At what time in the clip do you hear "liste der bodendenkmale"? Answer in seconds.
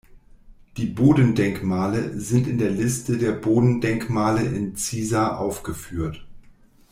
2.71-4.41